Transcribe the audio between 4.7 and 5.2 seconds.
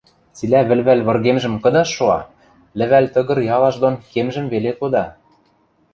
кода.